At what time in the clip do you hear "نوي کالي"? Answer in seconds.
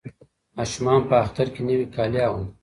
1.67-2.19